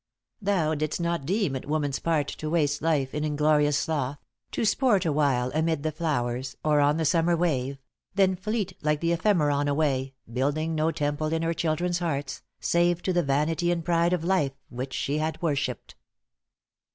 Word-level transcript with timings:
```Thou 0.43 0.73
didst 0.75 0.99
not 0.99 1.27
deem 1.27 1.55
it 1.55 1.67
woman's 1.67 1.99
part 1.99 2.27
to 2.27 2.49
waste 2.49 2.81
```Life 2.81 3.13
in 3.13 3.23
inglorious 3.23 3.77
sloth, 3.77 4.17
to 4.51 4.65
sport 4.65 5.05
awhile 5.05 5.51
```Amid 5.51 5.83
the 5.83 5.91
flowers, 5.91 6.57
or 6.65 6.79
on 6.79 6.97
the 6.97 7.05
summer 7.05 7.37
wave, 7.37 7.77
```Then 8.17 8.35
fleet 8.35 8.73
like 8.81 8.99
the 8.99 9.11
ephemeron 9.11 9.67
away, 9.67 10.15
```Building 10.27 10.69
no 10.71 10.89
temple 10.89 11.31
in 11.31 11.43
her 11.43 11.53
children's 11.53 11.99
hearts, 11.99 12.41
```Save 12.63 13.03
to 13.03 13.13
the 13.13 13.21
vanity 13.21 13.69
and 13.71 13.85
pride 13.85 14.11
of 14.13 14.23
life 14.23 14.53
```Which 14.73 14.93
she 14.93 15.19
had 15.19 15.39
worshipped." 15.39 15.93